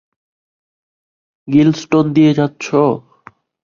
[1.47, 2.81] গিলস্টন দিয়ে যাচ্ছো?